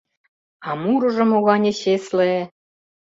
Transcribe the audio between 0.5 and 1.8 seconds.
А мурыжо могане